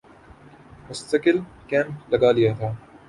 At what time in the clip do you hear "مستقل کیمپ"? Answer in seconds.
0.87-1.95